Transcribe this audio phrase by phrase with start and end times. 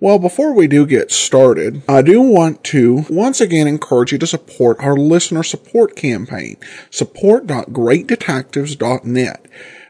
[0.00, 4.28] Well, before we do get started, I do want to once again encourage you to
[4.28, 6.56] support our listener support campaign,
[6.88, 9.46] support.greatdetectives.net.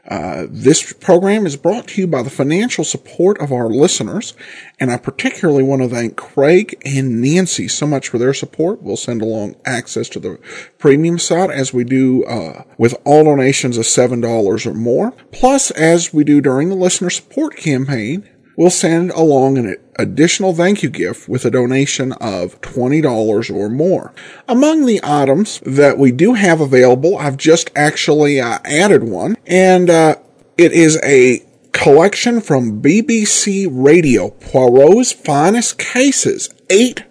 [0.08, 4.32] Uh, this program is brought to you by the financial support of our listeners,
[4.80, 8.80] and I particularly want to thank Craig and Nancy so much for their support.
[8.80, 10.38] We'll send along access to the
[10.78, 15.10] premium site as we do uh, with all donations of $7 or more.
[15.32, 18.26] Plus, as we do during the listener support campaign,
[18.58, 24.12] we'll send along an additional thank you gift with a donation of $20 or more.
[24.48, 29.88] Among the items that we do have available, I've just actually uh, added one, and
[29.88, 30.16] uh,
[30.58, 37.04] it is a collection from BBC Radio, Poirot's Finest Cases, eight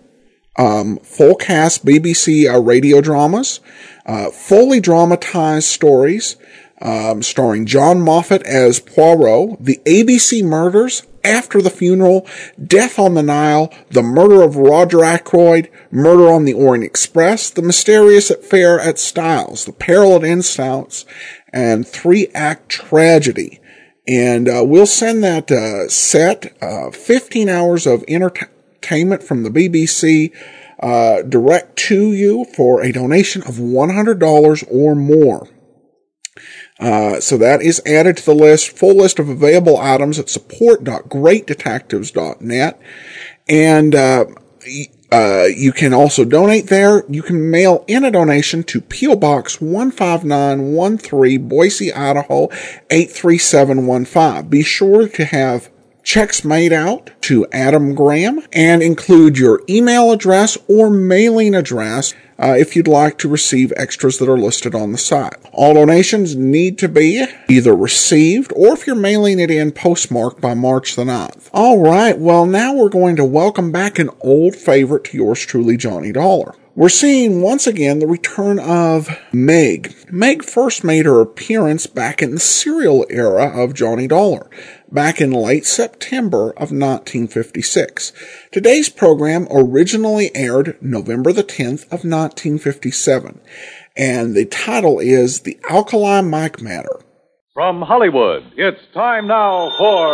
[0.58, 3.62] um, full cast BBC uh, radio dramas,
[4.06, 6.36] uh, fully dramatized stories,
[6.82, 12.26] um, starring John Moffat as Poirot, the ABC murders, after the funeral,
[12.64, 17.62] Death on the Nile, The Murder of Roger Ackroyd, Murder on the Orient Express, The
[17.62, 21.06] Mysterious Affair at Styles, The Peril at End House,
[21.52, 23.60] and Three Act Tragedy.
[24.08, 30.32] And uh, we'll send that uh, set, uh, 15 hours of entertainment from the BBC,
[30.80, 35.48] uh, direct to you for a donation of $100 or more.
[36.80, 38.78] Uh, so that is added to the list.
[38.78, 42.82] Full list of available items at support.greatdetectives.net.
[43.50, 44.26] And, uh,
[45.10, 47.06] uh, you can also donate there.
[47.08, 49.16] You can mail in a donation to P.O.
[49.16, 52.50] Box 15913, Boise, Idaho
[52.90, 54.50] 83715.
[54.50, 55.70] Be sure to have
[56.08, 62.56] checks made out to Adam Graham and include your email address or mailing address uh,
[62.58, 65.36] if you'd like to receive extras that are listed on the site.
[65.52, 70.54] All donations need to be either received or if you're mailing it in postmarked by
[70.54, 71.50] March the 9th.
[71.52, 75.76] All right, well, now we're going to welcome back an old favorite to yours truly,
[75.76, 76.56] Johnny Dollar.
[76.78, 79.96] We're seeing once again the return of Meg.
[80.12, 84.48] Meg first made her appearance back in the serial era of Johnny Dollar,
[84.92, 88.14] back in late September of 1956.
[88.52, 93.40] Today's program originally aired November the 10th of 1957,
[93.96, 97.00] and the title is The Alkali Mike Matter.
[97.54, 100.14] From Hollywood, it's time now for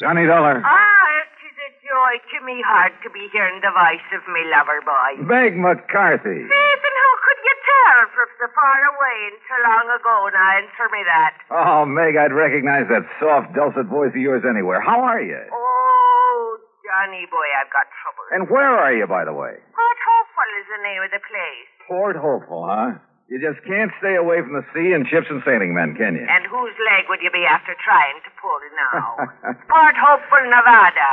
[0.00, 0.60] Johnny Dollar.
[0.64, 4.44] Ah, it is a joy to me heart to be hearing the voice of me
[4.52, 5.24] lover boy.
[5.24, 6.40] Meg McCarthy.
[6.48, 10.48] Faith, and how could you tell from so far away and so long ago now?
[10.58, 11.32] Answer me that.
[11.50, 14.80] Oh, Meg, I'd recognize that soft, dulcet voice of yours anywhere.
[14.82, 15.40] How are you?
[15.52, 18.24] Oh, Johnny boy, I've got trouble.
[18.34, 19.54] And where are you, by the way?
[19.74, 21.68] Port Hopeful is the name of the place.
[21.86, 22.98] Port Hopeful, huh?
[23.30, 26.26] You just can't stay away from the sea and ships and sailing men, can you?
[26.26, 29.06] And whose leg would you be after trying to pull now?
[29.70, 31.10] Port Hopeful, Nevada.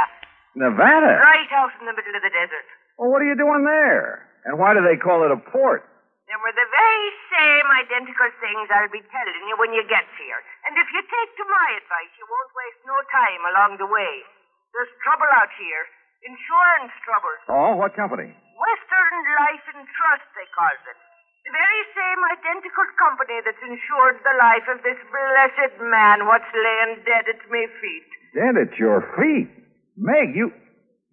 [0.58, 1.22] Nevada?
[1.22, 2.66] Right out in the middle of the desert.
[2.98, 4.26] Well, what are you doing there?
[4.50, 5.86] And why do they call it a port?
[6.28, 10.44] Them were the very same identical things I'll be telling you when you get here.
[10.68, 14.28] And if you take to my advice, you won't waste no time along the way.
[14.76, 15.88] There's trouble out here.
[16.28, 17.36] Insurance trouble.
[17.48, 18.28] Oh, what company?
[18.28, 20.98] Western Life and Trust, they calls it.
[21.48, 27.08] The very same identical company that's insured the life of this blessed man what's laying
[27.08, 28.10] dead at me feet.
[28.36, 29.48] Dead at your feet.
[29.96, 30.52] Meg, you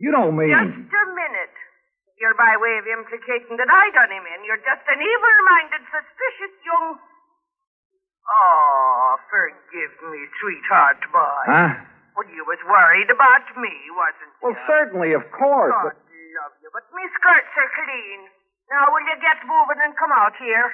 [0.03, 1.14] you don't mean Just a.
[2.21, 4.47] You're by way of implicating that I done him in.
[4.47, 6.99] You're just an evil-minded, suspicious young...
[8.25, 11.45] Oh, forgive me, sweetheart boy.
[11.45, 11.71] Huh?
[12.17, 14.41] Well, you was worried about me, wasn't you?
[14.41, 15.75] Well, certainly, of course.
[15.75, 18.21] God But love you, but me skirts are clean.
[18.71, 20.73] Now, will you get moving and come out here?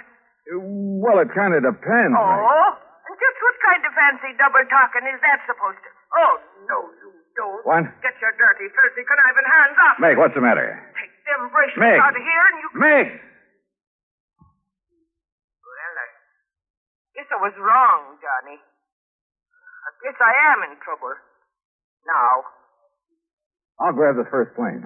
[1.01, 2.17] well, it kind of depends.
[2.17, 2.71] Oh?
[2.75, 5.89] And just what kind of fancy double talking is that supposed to...
[6.17, 6.35] Oh,
[6.71, 7.63] no, you don't.
[7.67, 7.85] What?
[8.03, 9.97] Get your dirty, filthy, conniving hands off.
[9.99, 10.79] Meg, what's the matter?
[11.31, 12.01] Take them bracelets Meg.
[12.03, 12.69] out of here and you...
[12.75, 13.07] Meg!
[15.63, 16.07] Well, I
[17.15, 18.59] guess I was wrong, Johnny.
[18.59, 21.15] I guess I am in trouble.
[22.03, 22.51] Now.
[23.79, 24.83] I'll grab the first plane.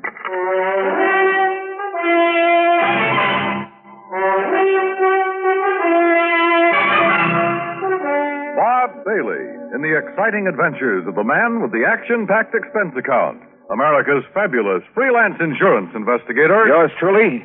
[8.52, 13.40] Bob Bailey in the exciting adventures of the man with the action packed expense account.
[13.70, 16.66] America's fabulous freelance insurance investigator.
[16.66, 17.44] Yours truly,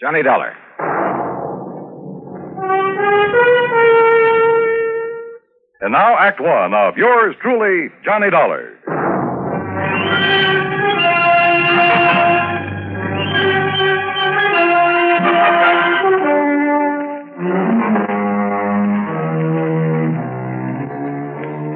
[0.00, 0.54] Johnny Dollar.
[5.80, 8.74] And now, Act One of yours truly, Johnny Dollar.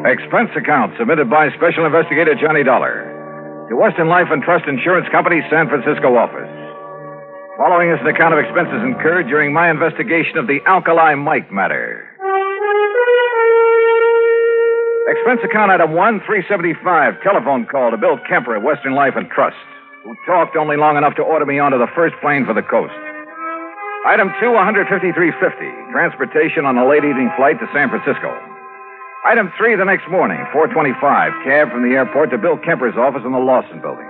[0.04, 3.11] Expense account submitted by Special Investigator Johnny Dollar
[3.72, 6.52] to Western Life and Trust Insurance Company, San Francisco office.
[7.56, 12.04] Following is an account of expenses incurred during my investigation of the Alkali Mike matter.
[15.08, 19.56] Expense account item 1, 375, telephone call to Bill Kemper at Western Life and Trust,
[20.04, 22.92] who talked only long enough to order me onto the first plane for the coast.
[24.04, 28.51] Item 2, 153.50, transportation on a late evening flight to San Francisco.
[29.24, 30.98] Item 3, the next morning, 425,
[31.46, 34.06] cab from the airport to Bill Kemper's office in the Lawson building.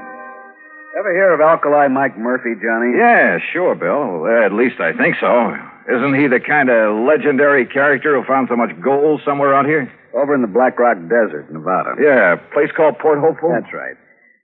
[0.97, 2.97] Ever hear of Alkali Mike Murphy, Johnny?
[2.97, 4.25] Yeah, sure, Bill.
[4.25, 5.53] Well, at least I think so.
[5.89, 9.93] Isn't he the kind of legendary character who found so much gold somewhere out here?
[10.17, 11.93] Over in the Black Rock Desert, Nevada.
[12.01, 13.53] Yeah, a place called Port Hopeful?
[13.53, 13.97] That's right.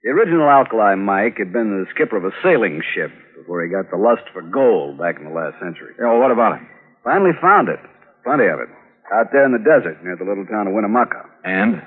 [0.03, 3.89] The original Alkali Mike had been the skipper of a sailing ship before he got
[3.89, 5.93] the lust for gold back in the last century.
[5.97, 6.67] Yeah, well, what about him?
[7.03, 7.79] Finally found it.
[8.23, 8.69] Plenty of it.
[9.13, 11.25] Out there in the desert near the little town of Winnemucca.
[11.43, 11.81] And?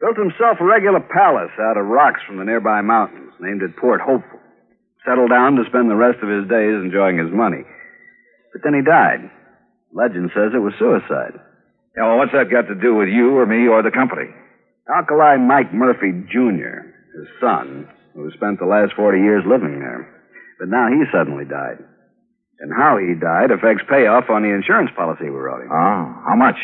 [0.00, 4.00] Built himself a regular palace out of rocks from the nearby mountains, named it Port
[4.00, 4.38] Hopeful.
[5.06, 7.62] Settled down to spend the rest of his days enjoying his money.
[8.52, 9.30] But then he died.
[9.92, 11.34] Legend says it was suicide.
[11.96, 14.30] Yeah, well, what's that got to do with you or me or the company?
[14.90, 20.06] Alkali Mike Murphy Jr., his son, who spent the last 40 years living there.
[20.58, 21.78] But now he suddenly died.
[22.64, 25.68] And how he died affects payoff on the insurance policy we wrote him.
[25.68, 26.56] Oh, how much?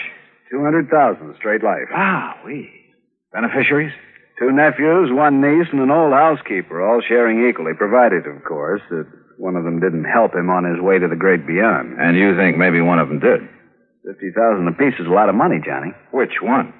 [0.48, 0.88] 200000
[1.36, 1.92] straight life.
[1.92, 2.72] Ah, we.
[3.36, 3.92] Beneficiaries?
[4.40, 9.04] Two nephews, one niece, and an old housekeeper, all sharing equally, provided, of course, that
[9.36, 12.00] one of them didn't help him on his way to the great beyond.
[12.00, 13.44] And you think maybe one of them did?
[14.08, 15.92] 50000 apiece is a lot of money, Johnny.
[16.16, 16.72] Which one?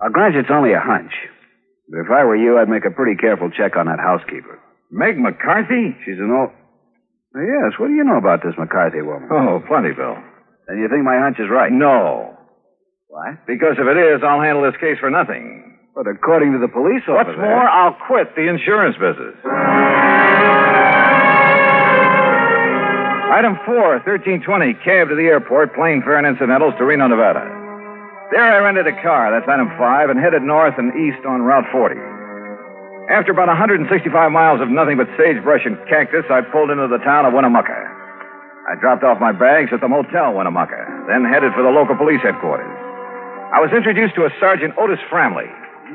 [0.00, 1.12] I'll grant you it's only a hunch.
[1.92, 4.58] But if I were you, I'd make a pretty careful check on that housekeeper.
[4.90, 5.92] Meg McCarthy?
[6.06, 6.56] She's an old.
[7.36, 9.28] Yes, what do you know about this McCarthy woman?
[9.30, 10.16] Oh, plenty, Bill.
[10.66, 11.70] Then you think my hunch is right?
[11.70, 12.32] No.
[13.08, 13.36] Why?
[13.46, 15.76] Because if it is, I'll handle this case for nothing.
[15.94, 17.36] But according to the police officer.
[17.36, 19.36] What's more, I'll quit the insurance business.
[23.36, 27.44] Item 4, 1320, cab to the airport, plane fare and incidentals to Reno, Nevada.
[28.32, 31.68] There I rented a car, that's item 5, and headed north and east on Route
[31.70, 32.15] 40.
[33.10, 33.86] After about 165
[34.32, 37.78] miles of nothing but sagebrush and cactus, I pulled into the town of Winnemucca.
[38.66, 42.18] I dropped off my bags at the Motel Winnemucca, then headed for the local police
[42.26, 42.66] headquarters.
[43.54, 45.46] I was introduced to a Sergeant Otis Framley.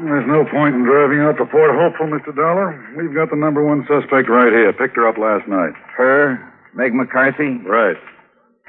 [0.07, 2.31] There's no point in driving out to Port Hopeful, Mr.
[2.31, 2.79] Dollar.
[2.95, 4.71] We've got the number one suspect right here.
[4.71, 5.75] Picked her up last night.
[5.99, 6.39] Her,
[6.73, 7.97] Meg McCarthy, Right.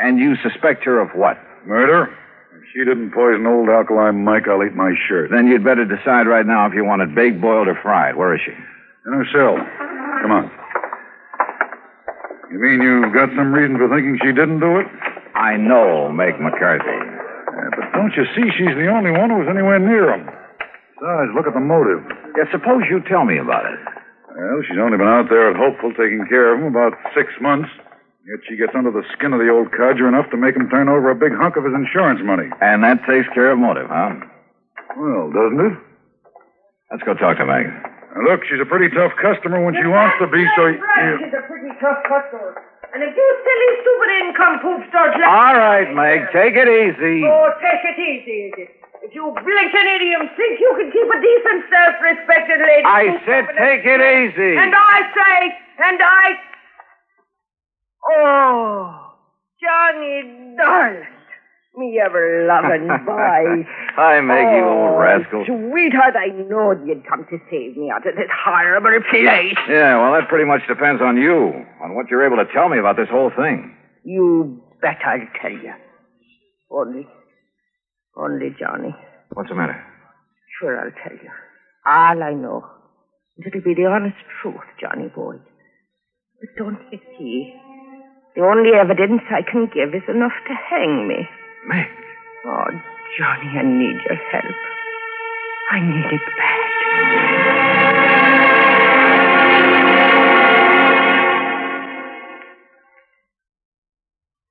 [0.03, 1.39] and you suspect her of what?
[1.65, 2.11] Murder?
[2.73, 5.29] She didn't poison old Alkali Mike, I'll eat my shirt.
[5.31, 8.17] Then you'd better decide right now if you want it baked, boiled, or fried.
[8.17, 8.53] Where is she?
[9.05, 9.61] In her cell.
[10.25, 10.49] Come on.
[12.49, 14.89] You mean you've got some reason for thinking she didn't do it?
[15.37, 16.85] I know Meg McCarthy.
[16.89, 20.25] Yeah, but don't you see she's the only one who was anywhere near him?
[20.97, 22.01] Besides, look at the motive.
[22.37, 23.81] Yeah, suppose you tell me about it.
[24.33, 27.69] Well, she's only been out there at Hopeful taking care of him about six months.
[28.23, 30.87] Yet she gets under the skin of the old codger enough to make him turn
[30.87, 32.47] over a big hunk of his insurance money.
[32.63, 34.15] And that takes care of motive, huh?
[34.95, 35.75] Well, doesn't it?
[36.95, 37.67] Let's go talk to Meg.
[37.67, 40.71] Now, look, she's a pretty tough customer when she wants to be, so...
[40.71, 41.19] Right, You...
[41.19, 42.63] she's a pretty tough customer.
[42.95, 45.27] And if you silly, stupid income poops start laughing...
[45.27, 47.25] All right, Meg, take it easy.
[47.27, 48.71] Oh, take it easy, is it?
[49.03, 52.87] If you blinking idiom think you can keep a decent, self-respected lady...
[52.87, 54.55] I said take it easy.
[54.63, 55.35] And I say,
[55.91, 56.52] and I...
[58.05, 59.15] Oh,
[59.61, 61.07] Johnny darling.
[61.75, 63.65] Me ever loving boy.
[63.97, 65.45] Hi, Meg, you old Oh, rascal.
[65.47, 69.57] Sweetheart, I knowed you'd come to save me out of this horrible place.
[69.71, 72.79] Yeah, well, that pretty much depends on you, on what you're able to tell me
[72.79, 73.75] about this whole thing.
[74.05, 75.73] You bet I'll tell you.
[76.71, 77.07] Only,
[78.17, 78.95] only, Johnny.
[79.33, 79.83] What's the matter?
[80.61, 81.31] Sure, I'll tell you.
[81.87, 82.67] All I know.
[83.39, 85.37] It'll be the honest truth, Johnny boy.
[86.39, 87.55] But don't you see?
[88.35, 91.29] The only evidence I can give is enough to hang me.
[91.67, 91.87] Meg.
[92.47, 92.65] Oh,
[93.19, 94.57] Johnny, I need your help.
[95.71, 96.63] I need it bad.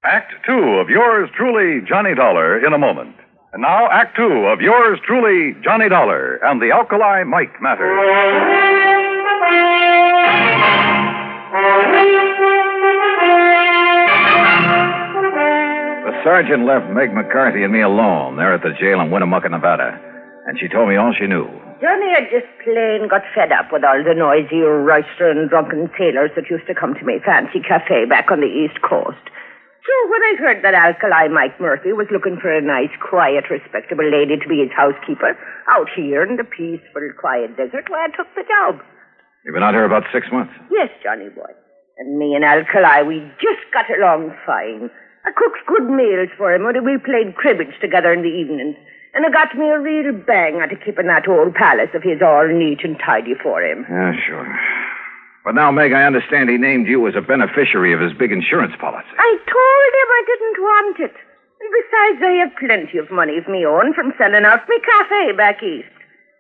[0.04, 3.16] Act two of yours truly, Johnny Dollar, in a moment.
[3.54, 9.11] And now, Act two of yours truly, Johnny Dollar, and the Alkali Mike matter.
[16.24, 19.98] Sergeant left Meg McCarthy and me alone there at the jail in Winnemucca, Nevada.
[20.48, 21.46] And she told me all she knew.
[21.82, 26.50] Johnny had just plain got fed up with all the noisy, roistering, drunken sailors that
[26.50, 29.22] used to come to my fancy cafe back on the East Coast.
[29.82, 34.06] So when I heard that Alkali Mike Murphy was looking for a nice, quiet, respectable
[34.06, 35.34] lady to be his housekeeper
[35.74, 38.78] out here in the peaceful, quiet desert, why I took the job.
[39.42, 40.54] You've been out here about six months.
[40.70, 41.50] Yes, Johnny boy.
[41.98, 44.94] And me and Alkali, we just got along fine.
[45.26, 48.76] I cooked good meals for him, and we played cribbage together in the evenings.
[49.14, 52.22] And it got me a real bang out of keeping that old palace of his
[52.24, 53.86] all neat and tidy for him.
[53.90, 54.48] Yeah, sure.
[55.44, 58.74] But now, Meg, I understand he named you as a beneficiary of his big insurance
[58.80, 59.10] policy.
[59.18, 61.16] I told him I didn't want it.
[61.60, 65.36] And besides, I have plenty of money of me own from selling out my cafe
[65.36, 65.92] back east.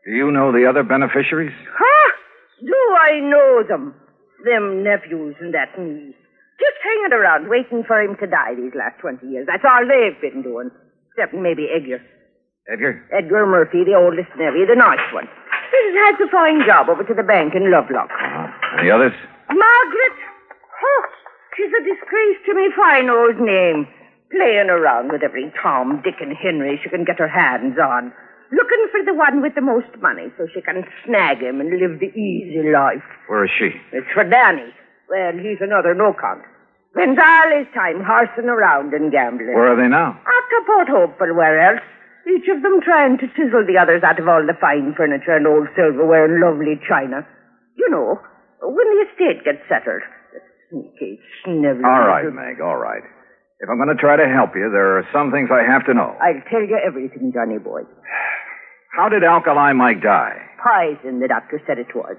[0.05, 1.53] Do you know the other beneficiaries?
[1.77, 2.11] Huh?
[2.61, 3.95] Do I know them?
[4.45, 6.15] Them nephews and that niece.
[6.61, 9.49] Just hanging around waiting for him to die these last 20 years.
[9.49, 10.69] That's all they've been doing.
[11.09, 11.97] Except maybe Edgar.
[12.69, 13.01] Edgar?
[13.09, 15.25] Edgar Murphy, the oldest nephew, the nice one.
[15.25, 18.13] He has a fine job over to the bank in Lovelock.
[18.13, 18.77] Uh-huh.
[18.77, 19.17] And the others?
[19.49, 20.17] Margaret!
[20.69, 21.03] Oh,
[21.57, 23.87] she's a disgrace to me fine old name.
[24.29, 28.13] Playing around with every Tom, Dick, and Henry she can get her hands on.
[28.51, 31.99] Looking for the one with the most money so she can snag him and live
[31.99, 33.03] the easy life.
[33.27, 33.71] Where is she?
[33.91, 34.71] It's for Danny.
[35.09, 36.13] Well, he's another no
[36.93, 37.03] count.
[37.03, 39.55] Spends all his time horsing around and gambling.
[39.55, 40.19] Where are they now?
[40.19, 41.83] Out to Port Hopeful, where else?
[42.27, 45.47] Each of them trying to chisel the others out of all the fine furniture and
[45.47, 47.25] old silverware and lovely china.
[47.77, 48.19] You know,
[48.61, 50.03] when the estate gets settled.
[50.69, 51.83] Sneaky, snivelly...
[51.83, 53.01] All right, Meg, all right.
[53.59, 55.93] If I'm going to try to help you, there are some things I have to
[55.93, 56.15] know.
[56.21, 57.81] I'll tell you everything, Johnny boy.
[58.95, 60.37] How did Alkali Mike die?
[60.61, 62.17] Poison, the doctor said it was.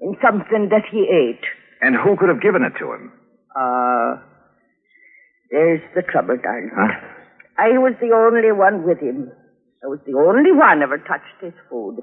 [0.00, 1.44] In something that he ate.
[1.80, 3.12] And who could have given it to him?
[3.58, 4.22] Uh,
[5.50, 6.70] there's the trouble, darling.
[6.70, 6.94] Huh?
[7.58, 9.32] I was the only one with him.
[9.82, 11.98] I was the only one ever touched his food.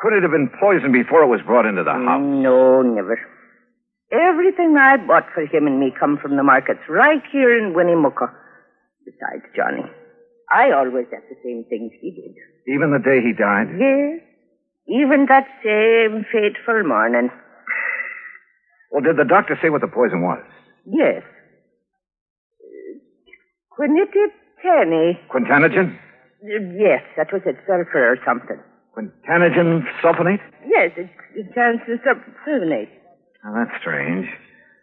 [0.00, 2.24] Could it have been poisoned before it was brought into the house?
[2.24, 3.20] No, never.
[4.10, 8.32] Everything I bought for him and me come from the markets right here in Winnemucca.
[9.04, 9.84] Besides, Johnny,
[10.50, 12.34] I always had the same things he did.
[12.72, 13.68] Even the day he died?
[13.76, 14.24] Yes.
[14.88, 17.28] Even that same fateful morning.
[18.90, 20.42] Well, did the doctor say what the poison was?
[20.86, 21.22] Yes.
[23.78, 25.18] Quinititani.
[25.30, 25.98] Quintanogen?
[26.42, 27.56] Yes, that was it.
[27.66, 28.58] Sulfur or something.
[28.96, 30.40] Quintanogen sulfonate?
[30.66, 32.88] Yes, it, it sounds sulfonate.
[33.44, 34.26] Now, that's strange.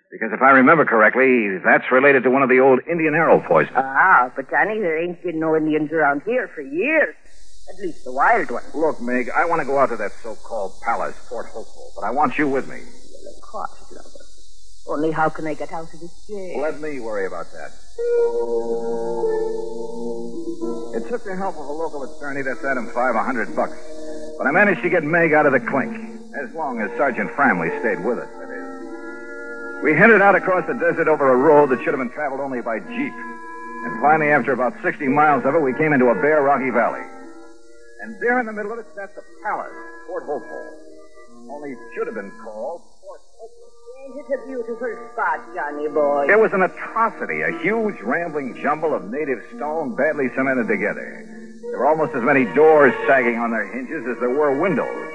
[0.10, 3.76] Because if I remember correctly, that's related to one of the old Indian arrow poisons.
[3.76, 7.14] Ah, but Johnny, there ain't been no Indians around here for years.
[7.70, 8.74] At least the wild ones.
[8.74, 12.12] Look, Meg, I want to go out to that so-called palace, Port Hopeful, but I
[12.12, 12.80] want you with me.
[13.58, 14.24] Lover.
[14.88, 16.62] Only how can I get out of this jail?
[16.62, 17.72] Let me worry about that.
[20.96, 23.78] It took the help of a local attorney that set him five hundred bucks.
[24.38, 25.92] But I managed to get Meg out of the clink,
[26.38, 29.84] as long as Sergeant Framley stayed with us, that is.
[29.84, 32.62] We headed out across the desert over a road that should have been traveled only
[32.62, 33.14] by jeep.
[33.86, 37.04] And finally, after about 60 miles of it, we came into a bare, rocky valley.
[38.02, 39.74] And there in the middle of it sat the palace,
[40.08, 40.66] Port Hopeful.
[41.50, 42.82] Only it should have been called
[44.18, 44.42] Fort Hopeful.
[44.42, 46.28] Ain't it a beautiful spot, Johnny boy?
[46.30, 51.26] It was an atrocity, a huge, rambling jumble of native stone badly cemented together.
[51.62, 55.14] There were almost as many doors sagging on their hinges as there were windows,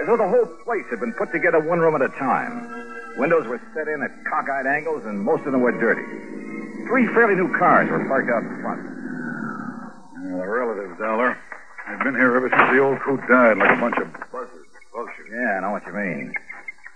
[0.00, 2.68] as though the whole place had been put together one room at a time.
[3.16, 6.04] Windows were set in at cockeyed angles, and most of them were dirty.
[6.88, 8.82] Three fairly new cars were parked out in front.
[10.24, 11.38] Yeah, the relatives, Dollar.
[11.88, 14.68] They've been here ever since the old coot died, like a bunch of buzzards.
[14.92, 15.26] Bullshit.
[15.30, 16.34] Yeah, I know what you mean.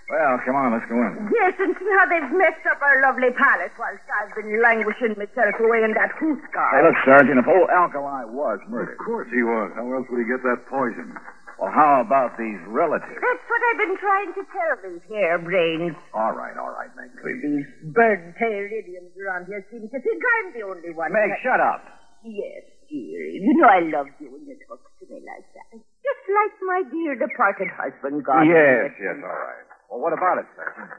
[0.09, 1.29] Well, come on, let's go in.
[1.29, 5.53] Yes, and see how they've messed up our lovely palace whilst I've been languishing myself
[5.61, 6.73] away in that hoot car.
[6.73, 8.97] Hey, look, Sergeant, if old Alkali was murdered.
[8.97, 9.69] Of course he was.
[9.77, 11.13] How else would he get that poison?
[11.61, 13.21] Well, how about these relatives?
[13.21, 15.93] That's what I've been trying to tell these harebrains.
[16.17, 17.37] All right, all right, Meg, please.
[17.45, 21.13] These bird-tailed idiots around here seem to think I'm the only one.
[21.13, 21.85] Meg, that- shut up.
[22.25, 23.45] Yes, dearie.
[23.45, 25.77] You know I love you when you talk to me like that.
[26.01, 28.43] Just like my dear departed husband, God.
[28.49, 29.68] Yes, yes, all right.
[29.89, 30.89] Well, what about it, Sergeant?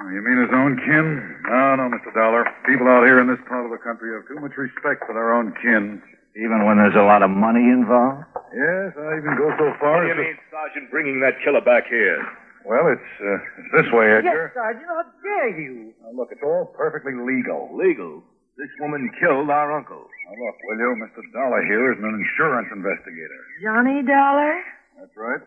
[0.00, 1.06] Oh, you mean his own kin?
[1.48, 2.12] No, no, Mr.
[2.16, 2.44] Dollar.
[2.64, 5.32] People out here in this part of the country have too much respect for their
[5.36, 6.00] own kin.
[6.36, 8.22] Even when there's a lot of money involved?
[8.54, 10.38] Yes, I even go so far what as to...
[10.54, 12.20] Sergeant, bringing that killer back here?
[12.62, 14.22] Well, it's, uh, it's this way, Edgar.
[14.22, 14.52] Yes, Edgar.
[14.54, 15.92] Sergeant, how dare you?
[16.04, 17.72] Now, look, it's all perfectly legal.
[17.74, 18.22] Legal.
[18.54, 20.04] This woman killed our uncle.
[20.30, 20.90] Now, look, will you?
[21.00, 21.24] Mr.
[21.34, 23.40] Dollar here is an insurance investigator.
[23.64, 24.62] Johnny Dollar?
[25.00, 25.42] That's right.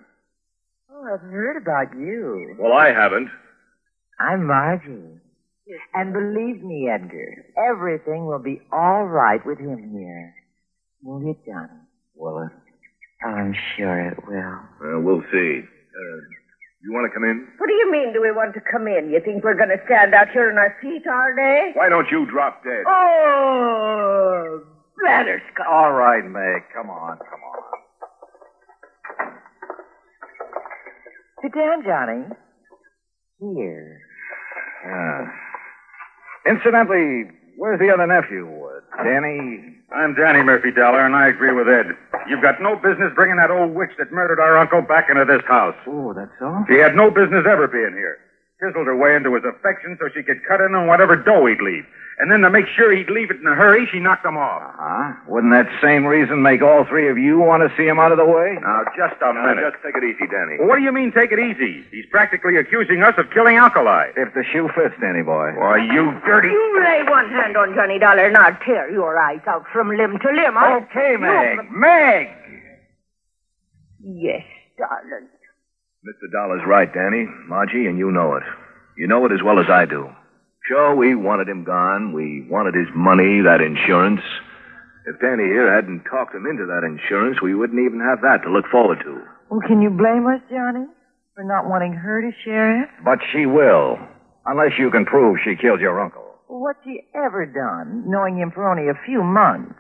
[0.94, 2.56] Oh, I've heard about you.
[2.60, 3.30] Well, I haven't.
[4.20, 5.20] I'm Margie.
[5.94, 10.34] And believe me, Edgar, everything will be all right with him here.
[11.02, 11.80] Won't it, Johnny?
[12.16, 12.52] Will it?
[13.26, 14.60] I'm sure it will.
[14.82, 15.62] Well, we'll see.
[15.64, 16.20] Uh,
[16.84, 17.48] you want to come in?
[17.58, 19.12] What do you mean, do we want to come in?
[19.12, 21.72] You think we're going to stand out here on our feet all day?
[21.74, 22.84] Why don't you drop dead?
[22.88, 24.62] Oh,
[25.00, 25.70] blatherskite.
[25.72, 26.64] All right, Meg.
[26.76, 27.51] Come on, come on.
[31.42, 32.24] Sit down, Johnny.
[33.40, 34.00] Here.
[34.86, 36.52] Yeah.
[36.54, 38.46] Incidentally, where's the other nephew?
[38.48, 39.78] Uh, Danny?
[39.94, 41.94] I'm Danny Murphy Dollar, and I agree with Ed.
[42.30, 45.42] You've got no business bringing that old witch that murdered our uncle back into this
[45.48, 45.76] house.
[45.88, 46.64] Oh, that's all?
[46.70, 48.18] He had no business ever being here.
[48.62, 51.62] Fizzled her way into his affection so she could cut in on whatever dough he'd
[51.66, 51.82] leave.
[52.22, 54.62] And then to make sure he'd leave it in a hurry, she knocked him off.
[54.78, 55.18] Huh?
[55.26, 58.20] Wouldn't that same reason make all three of you want to see him out of
[58.22, 58.62] the way?
[58.62, 59.66] Now, just a Now, minute.
[59.66, 60.62] just take it easy, Danny.
[60.62, 61.82] Well, what do you mean, take it easy?
[61.90, 64.14] He's practically accusing us of killing Alkali.
[64.16, 65.58] If the shoe fits, Danny boy.
[65.58, 66.50] Why, you dirty...
[66.54, 70.20] You lay one hand on Johnny Dollar and I'll tear your eyes out from limb
[70.22, 70.54] to limb.
[70.62, 71.58] I'll- Okay, Meg.
[71.58, 72.28] You- Meg!
[74.06, 74.46] Yes,
[74.78, 75.31] darling.
[76.02, 76.32] Mr.
[76.32, 77.28] Dollar's right, Danny.
[77.48, 78.44] Margie, and you know it.
[78.98, 80.10] You know it as well as I do.
[80.68, 82.14] Sure, we wanted him gone.
[82.14, 84.22] We wanted his money, that insurance.
[85.06, 88.52] If Danny here hadn't talked him into that insurance, we wouldn't even have that to
[88.52, 89.22] look forward to.
[89.50, 90.86] Well, can you blame us, Johnny,
[91.36, 92.90] for not wanting her to share it?
[93.06, 93.98] But she will.
[94.46, 96.26] Unless you can prove she killed your uncle.
[96.50, 99.74] Well, what's she ever done, knowing him for only a few months,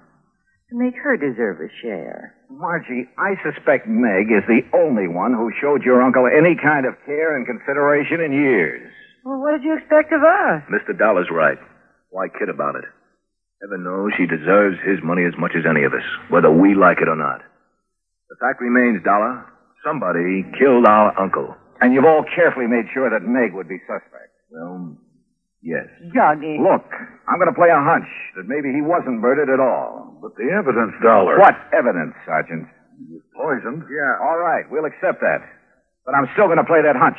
[0.69, 2.35] to make her deserve a share?
[2.51, 6.99] Margie, I suspect Meg is the only one who showed your uncle any kind of
[7.05, 8.91] care and consideration in years.
[9.23, 10.61] Well, what did you expect of us?
[10.67, 10.97] Mr.
[10.97, 11.57] Dollar's right.
[12.09, 12.85] Why kid about it?
[13.61, 16.97] Heaven knows she deserves his money as much as any of us, whether we like
[16.99, 17.41] it or not.
[18.29, 19.45] The fact remains, Dollar,
[19.85, 21.55] somebody killed our uncle.
[21.79, 24.33] And you've all carefully made sure that Meg would be suspect.
[24.49, 24.97] Well,
[25.63, 25.87] yes.
[26.13, 26.57] Johnny.
[26.61, 26.85] Look,
[27.29, 30.17] I'm going to play a hunch that maybe he wasn't murdered at all.
[30.21, 31.39] But the evidence, Dollar.
[31.39, 32.67] What evidence, Sergeant?
[33.09, 33.83] He's poisoned?
[33.89, 34.21] Yeah.
[34.21, 35.41] All right, we'll accept that.
[36.05, 37.17] But I'm still going to play that hunch.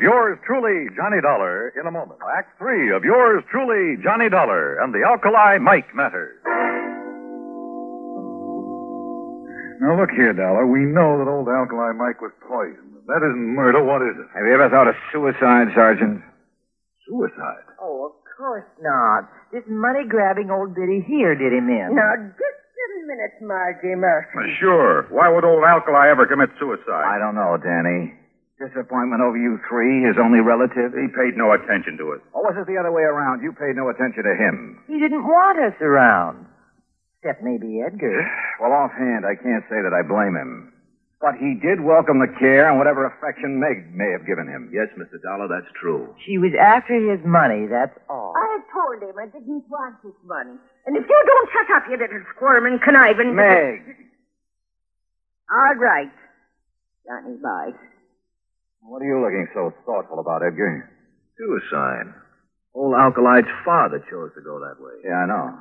[0.00, 2.16] Of yours truly, Johnny Dollar, in a moment.
[2.32, 6.40] Act three of yours truly, Johnny Dollar, and the Alkali Mike matter.
[9.80, 10.64] Now, look here, Dollar.
[10.64, 12.96] We know that old Alkali Mike was poisoned.
[12.96, 14.28] If that isn't murder, what is it?
[14.32, 16.24] Have you ever thought of suicide, Sergeant?
[17.04, 17.64] Suicide.
[17.80, 19.28] Oh, of course not.
[19.52, 21.96] This money-grabbing old biddy here did him in.
[21.96, 24.48] Now, just a minute, Margie Murphy.
[24.60, 25.08] Sure.
[25.12, 27.04] Why would old Alkali ever commit suicide?
[27.04, 28.19] I don't know, Danny.
[28.60, 30.92] Disappointment over you three, his only relative?
[30.92, 32.20] He paid no attention to it.
[32.36, 33.40] Or was it the other way around?
[33.40, 34.84] You paid no attention to him.
[34.84, 36.44] He didn't want us around.
[37.24, 38.20] Except maybe Edgar.
[38.60, 40.76] Well, offhand, I can't say that I blame him.
[41.24, 44.68] But he did welcome the care and whatever affection Meg may have given him.
[44.72, 45.16] Yes, Mr.
[45.24, 46.12] Dollar, that's true.
[46.24, 48.36] She was after his money, that's all.
[48.36, 50.60] I told him I didn't want his money.
[50.84, 53.32] And if you don't shut up, you little squirm and conniving...
[53.36, 53.84] Meg!
[55.52, 56.12] All right.
[57.08, 57.72] Johnny, bye.
[58.82, 60.88] What are you looking so thoughtful about, Edgar?
[61.38, 62.12] Suicide.
[62.74, 64.94] Old Alkalite's father chose to go that way.
[65.04, 65.58] Yeah, I know.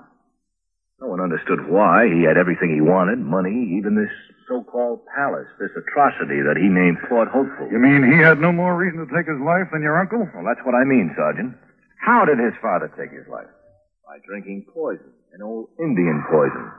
[1.01, 2.07] No one understood why.
[2.11, 4.11] He had everything he wanted, money, even this
[4.47, 7.71] so-called palace, this atrocity that he named Port Hopeful.
[7.71, 10.27] You mean he had no more reason to take his life than your uncle?
[10.35, 11.55] Well, that's what I mean, Sergeant.
[12.03, 13.47] How did his father take his life?
[14.05, 16.71] By drinking poison, an old Indian poison.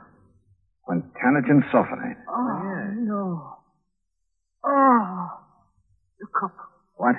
[0.85, 2.19] Quintanogen sulfonate.
[2.29, 3.57] Oh, oh no.
[4.63, 5.40] Oh,
[6.21, 6.53] the cup.
[7.01, 7.17] What?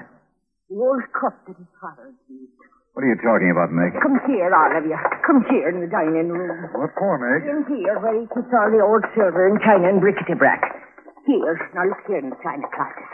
[0.70, 2.54] The old cup that his father used.
[2.94, 3.96] What are you talking about, Meg?
[3.98, 4.96] Come here, all of you.
[5.26, 6.70] Come here in the dining room.
[6.76, 7.48] What for, Meg?
[7.48, 10.60] In here, where he keeps all the old silver and china and brickety-brack.
[11.24, 11.56] Here.
[11.74, 13.10] Now look here in the china closet.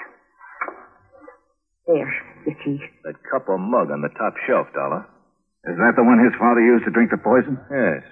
[1.86, 2.10] There,
[2.44, 2.76] you see.
[3.06, 5.06] That cup or mug on the top shelf, Dollar.
[5.64, 7.56] Is that the one his father used to drink the poison?
[7.70, 8.02] Yes.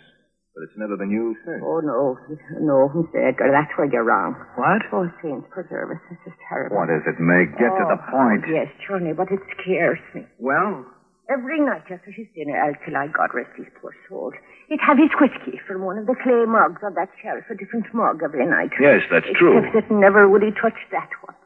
[0.56, 1.60] But it's never been used since.
[1.60, 2.16] Oh, no.
[2.64, 3.20] No, Mr.
[3.20, 4.32] Edgar, that's where you're wrong.
[4.56, 4.80] What?
[4.88, 6.00] Oh, saints preserve us.
[6.08, 6.80] This is terrible.
[6.80, 7.60] What is it, Meg?
[7.60, 8.40] Get to the Oh, point.
[8.48, 10.24] Yes, Johnny, but it scares me.
[10.40, 10.88] Well?
[11.28, 14.32] Every night after his dinner, Alkali, God rest his poor soul,
[14.72, 17.92] he'd have his whiskey from one of the clay mugs on that shelf, a different
[17.92, 18.72] mug every night.
[18.80, 19.60] Yes, that's true.
[19.60, 21.36] Except that never would he touch that one.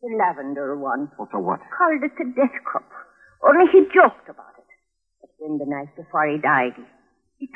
[0.00, 1.10] The lavender one.
[1.20, 1.60] What's a what?
[1.76, 2.88] Called it the death cup.
[3.44, 4.70] Only he joked about it.
[5.20, 6.86] But then the night before he died, he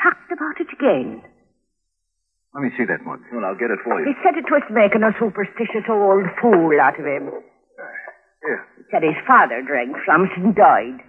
[0.04, 1.24] talked about it again.
[2.52, 3.24] Let me see that mug.
[3.32, 4.04] Well, I'll get it for you.
[4.10, 7.30] He said it was making a superstitious old fool out of him.
[8.44, 8.60] Here.
[8.76, 11.00] He said his father drank from it and died.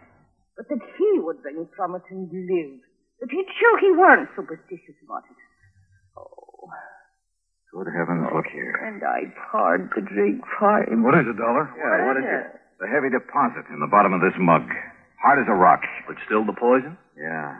[0.55, 2.79] but that he would drink from it and live.
[3.19, 5.39] That he'd show he weren't superstitious about it.
[6.17, 6.69] Oh,
[7.73, 8.75] Good heavens, look here.
[8.83, 11.03] and I'd poured the drink for him.
[11.03, 11.71] What is it, Dollar?
[11.73, 12.45] Yeah, what is it?
[12.83, 14.67] The heavy deposit in the bottom of this mug.
[15.23, 15.81] Hard as a rock.
[16.05, 16.97] But still the poison?
[17.17, 17.55] Yeah.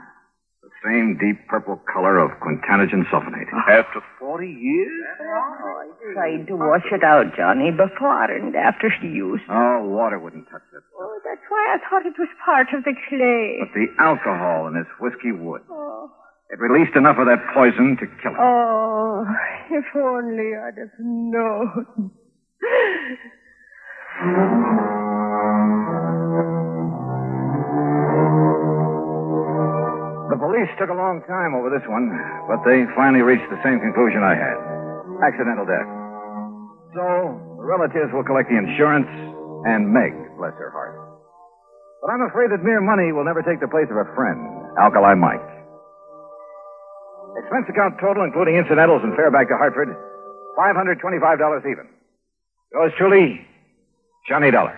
[0.82, 3.50] The same deep purple color of quintanogen sulfonate.
[3.70, 5.06] After 40 years?
[5.22, 9.42] Oh, I tried to wash it out, Johnny, before and after use.
[9.50, 10.82] Oh, water wouldn't touch it.
[11.00, 13.60] Oh, that's why I thought it was part of the clay.
[13.62, 15.62] But the alcohol in this whiskey would.
[15.70, 16.10] Oh,
[16.50, 18.38] It released enough of that poison to kill him.
[18.42, 19.26] oh,
[19.70, 22.12] if only I'd have known.
[30.42, 32.10] Police took a long time over this one,
[32.50, 34.58] but they finally reached the same conclusion I had.
[35.22, 35.86] Accidental death.
[36.98, 37.06] So,
[37.62, 39.08] the relatives will collect the insurance,
[39.70, 40.98] and Meg, bless her heart.
[42.02, 44.42] But I'm afraid that mere money will never take the place of a friend,
[44.82, 45.46] Alkali Mike.
[47.38, 49.94] Expense account total, including incidentals and fare back to Hartford,
[50.58, 51.00] $525
[51.70, 51.88] even.
[52.74, 53.46] Yours truly,
[54.28, 54.76] Johnny Dollar.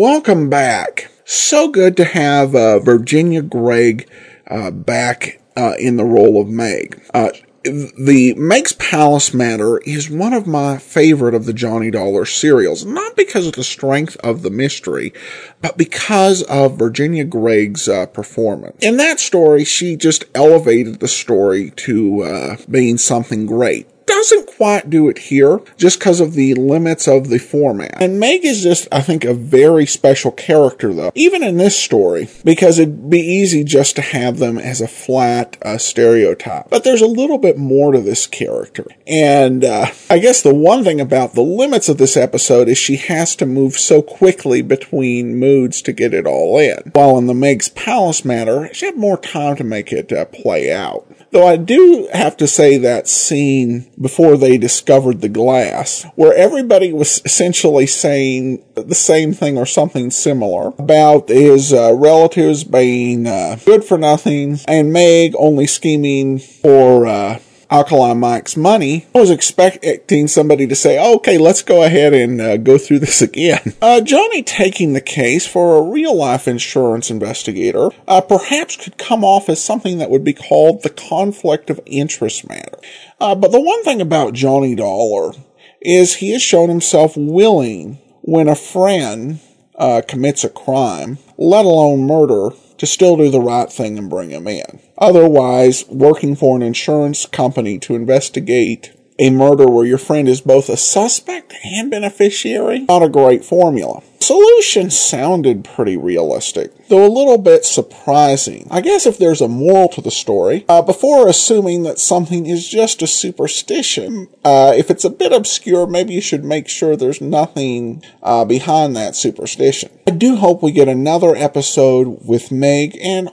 [0.00, 1.10] Welcome back.
[1.26, 4.08] So good to have uh, Virginia Gregg
[4.46, 7.02] uh, back uh, in the role of Meg.
[7.12, 7.28] Uh,
[7.64, 13.14] the Meg's Palace matter is one of my favorite of the Johnny Dollar serials, not
[13.14, 15.12] because of the strength of the mystery,
[15.60, 18.82] but because of Virginia Gregg's uh, performance.
[18.82, 24.90] In that story, she just elevated the story to uh, being something great doesn't quite
[24.90, 28.02] do it here just because of the limits of the format.
[28.02, 32.28] And Meg is just, I think, a very special character though, even in this story,
[32.44, 36.68] because it'd be easy just to have them as a flat uh, stereotype.
[36.70, 38.84] But there's a little bit more to this character.
[39.06, 42.96] And uh, I guess the one thing about the limits of this episode is she
[42.96, 46.90] has to move so quickly between moods to get it all in.
[46.94, 50.72] While in the Meg's Palace matter, she had more time to make it uh, play
[50.72, 51.06] out.
[51.32, 56.92] Though I do have to say that scene before they discovered the glass, where everybody
[56.92, 63.56] was essentially saying the same thing or something similar about his uh, relatives being uh,
[63.64, 67.38] good for nothing and Meg only scheming for uh,
[67.70, 72.56] Alkali Mike's money, I was expecting somebody to say, okay, let's go ahead and uh,
[72.56, 73.74] go through this again.
[73.80, 79.24] Uh, Johnny taking the case for a real life insurance investigator uh, perhaps could come
[79.24, 82.78] off as something that would be called the conflict of interest matter.
[83.20, 85.32] Uh, but the one thing about Johnny Dollar
[85.80, 89.40] is he has shown himself willing when a friend
[89.76, 94.30] uh, commits a crime, let alone murder, to still do the right thing and bring
[94.30, 94.80] him in.
[94.96, 98.90] Otherwise, working for an insurance company to investigate
[99.20, 104.02] a murder where your friend is both a suspect and beneficiary, not a great formula.
[104.18, 108.66] Solution sounded pretty realistic, though a little bit surprising.
[108.70, 112.68] I guess if there's a moral to the story, uh, before assuming that something is
[112.68, 117.20] just a superstition, uh, if it's a bit obscure, maybe you should make sure there's
[117.20, 119.90] nothing uh, behind that superstition.
[120.06, 123.30] I do hope we get another episode with Meg and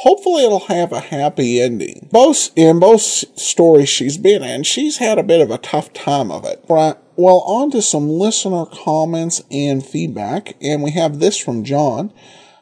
[0.00, 2.08] hopefully it'll have a happy ending.
[2.10, 6.30] Both in both stories she's been in, she's had a bit of a tough time
[6.30, 6.64] of it.
[6.68, 6.96] Right.
[7.16, 12.12] Well, on to some listener comments and feedback, and we have this from John.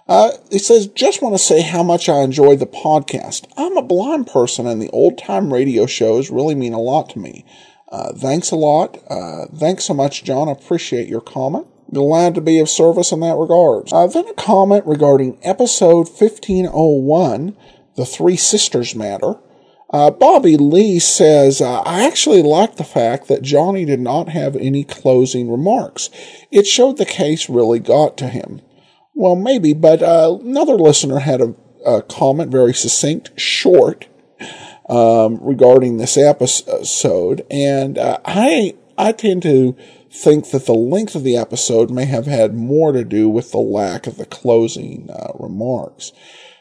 [0.09, 3.44] Uh, he says, just want to say how much I enjoy the podcast.
[3.57, 7.18] I'm a blind person and the old time radio shows really mean a lot to
[7.18, 7.44] me.
[7.92, 8.98] Uh, thanks a lot.
[9.09, 10.48] Uh, thanks so much, John.
[10.48, 11.66] I appreciate your comment.
[11.92, 13.92] Glad to be of service in that regard.
[13.92, 17.57] Uh, then a comment regarding episode 1501,
[17.96, 19.35] The Three Sisters Matter.
[19.90, 24.55] Uh, Bobby Lee says, uh, I actually like the fact that Johnny did not have
[24.57, 26.11] any closing remarks.
[26.51, 28.61] It showed the case really got to him.
[29.14, 31.55] Well, maybe, but uh, another listener had a,
[31.87, 34.07] a comment, very succinct, short,
[34.90, 39.77] um, regarding this episode, and uh, I I tend to
[40.18, 43.59] think that the length of the episode may have had more to do with the
[43.59, 46.12] lack of the closing uh, remarks.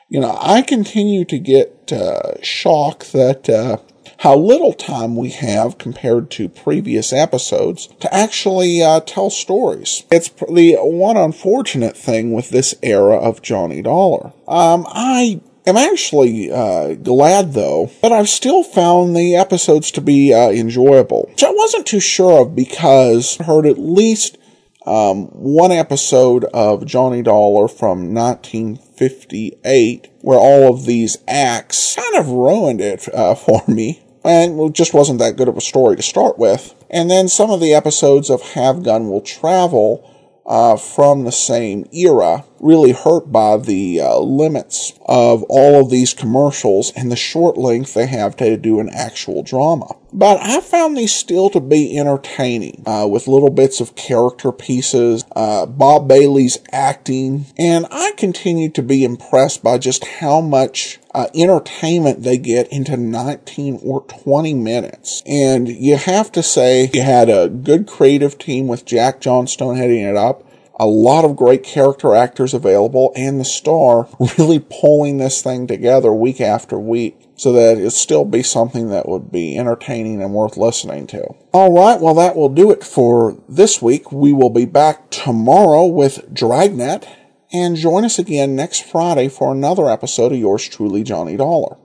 [0.10, 3.78] You know, I continue to get uh, shocked that uh,
[4.20, 10.06] how little time we have compared to previous episodes to actually uh, tell stories.
[10.10, 14.34] It's the one unfortunate thing with this era of Johnny Dollar.
[14.48, 20.34] Um, I am actually uh, glad though that I've still found the episodes to be
[20.34, 24.38] uh, enjoyable, which I wasn't too sure of because I heard at least
[24.86, 32.30] um, one episode of Johnny Dollar from 1958 where all of these acts kind of
[32.30, 36.02] ruined it uh, for me and it just wasn't that good of a story to
[36.02, 36.76] start with.
[36.90, 40.14] And then some of the episodes of Have Gun Will Travel
[40.48, 46.14] uh, from the same era, really hurt by the uh, limits of all of these
[46.14, 49.94] commercials and the short length they have to do an actual drama.
[50.14, 55.26] But I found these still to be entertaining, uh, with little bits of character pieces,
[55.36, 61.28] uh, Bob Bailey's acting, and I continue to be impressed by just how much uh,
[61.36, 65.24] entertainment they get into 19 or 20 minutes.
[65.26, 70.02] And you have to say you had a good creative team with Jack Johnstone heading
[70.02, 70.44] it up
[70.80, 76.14] a lot of great character actors available and the star really pulling this thing together
[76.14, 80.58] week after week so that it still be something that would be entertaining and worth
[80.58, 81.24] listening to.
[81.54, 84.12] All right, well, that will do it for this week.
[84.12, 87.08] We will be back tomorrow with Dragnet
[87.54, 91.78] and join us again next Friday for another episode of yours truly, Johnny Dollar.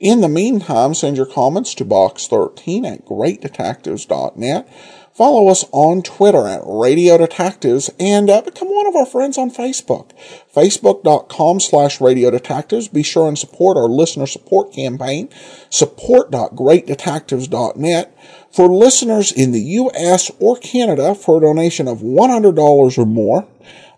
[0.00, 4.68] In the meantime, send your comments to box13 at greatdetectives.net.
[5.14, 9.50] Follow us on Twitter at Radio Detectives and uh, become one of our friends on
[9.50, 10.12] Facebook.
[10.54, 12.88] Facebook.com slash Radio Detectives.
[12.88, 15.28] Be sure and support our listener support campaign.
[15.68, 18.18] Support.greatdetectives.net.
[18.50, 20.30] For listeners in the U.S.
[20.38, 23.46] or Canada for a donation of $100 or more,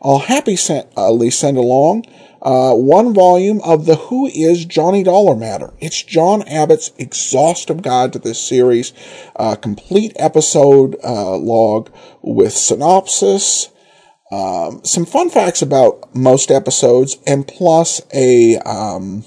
[0.02, 2.06] I'll happily send along
[2.44, 5.72] uh, one volume of the Who is Johnny Dollar Matter.
[5.80, 8.92] It's John Abbott's exhaustive guide to this series,
[9.36, 13.70] uh, complete episode uh, log with synopsis,
[14.30, 19.24] um, some fun facts about most episodes, and plus a um,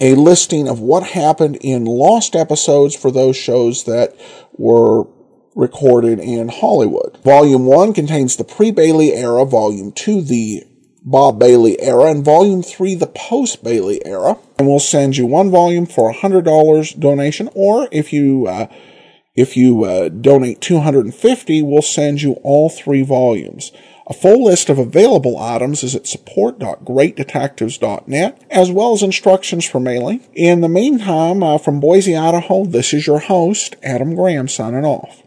[0.00, 4.16] a listing of what happened in lost episodes for those shows that
[4.52, 5.06] were
[5.54, 7.18] recorded in Hollywood.
[7.24, 10.62] Volume 1 contains the pre-Bailey era, Volume 2 the
[11.02, 14.36] Bob Bailey era, and Volume 3 the post Bailey era.
[14.58, 18.66] And we'll send you one volume for a $100 donation, or if you uh,
[19.34, 23.70] if you uh, donate 250, we'll send you all three volumes.
[24.08, 30.26] A full list of available items is at support.greatdetectives.net, as well as instructions for mailing.
[30.34, 35.22] In the meantime, uh, from Boise, Idaho, this is your host, Adam Graham, signing off.